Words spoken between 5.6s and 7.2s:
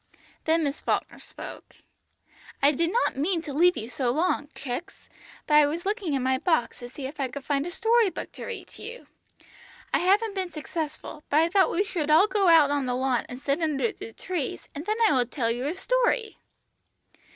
was looking in my box to see if